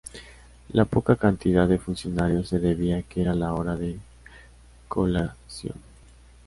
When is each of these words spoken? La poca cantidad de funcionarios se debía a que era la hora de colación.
La 0.71 0.85
poca 0.85 1.15
cantidad 1.15 1.67
de 1.67 1.77
funcionarios 1.77 2.47
se 2.49 2.57
debía 2.57 2.97
a 2.97 3.01
que 3.03 3.21
era 3.21 3.35
la 3.35 3.53
hora 3.53 3.75
de 3.75 3.99
colación. 4.87 5.75